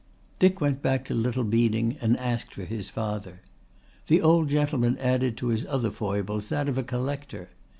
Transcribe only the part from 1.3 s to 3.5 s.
Beeding and asked for his father.